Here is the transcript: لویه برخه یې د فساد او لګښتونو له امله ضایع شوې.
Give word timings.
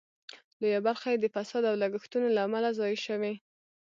لویه 0.61 0.79
برخه 0.87 1.07
یې 1.13 1.17
د 1.21 1.25
فساد 1.35 1.63
او 1.69 1.75
لګښتونو 1.83 2.27
له 2.35 2.41
امله 2.47 2.69
ضایع 2.79 2.97
شوې. 3.07 3.33